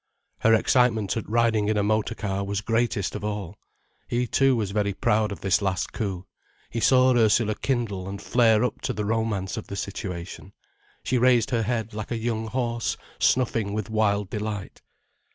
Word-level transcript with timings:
Her 0.39 0.55
excitement 0.55 1.15
at 1.15 1.29
riding 1.29 1.67
in 1.69 1.77
a 1.77 1.83
motor 1.83 2.15
car 2.15 2.43
was 2.43 2.61
greatest 2.61 3.13
of 3.13 3.23
all. 3.23 3.59
He 4.07 4.25
too 4.25 4.55
was 4.55 4.71
very 4.71 4.95
proud 4.95 5.31
of 5.31 5.41
this 5.41 5.61
last 5.61 5.93
coup. 5.93 6.25
He 6.71 6.79
saw 6.79 7.13
Ursula 7.15 7.53
kindle 7.53 8.09
and 8.09 8.19
flare 8.19 8.63
up 8.63 8.81
to 8.81 8.93
the 8.93 9.05
romance 9.05 9.57
of 9.57 9.67
the 9.67 9.75
situation. 9.75 10.53
She 11.03 11.19
raised 11.19 11.51
her 11.51 11.61
head 11.61 11.93
like 11.93 12.09
a 12.09 12.17
young 12.17 12.47
horse 12.47 12.97
snuffing 13.19 13.73
with 13.73 13.91
wild 13.91 14.31
delight. 14.31 14.81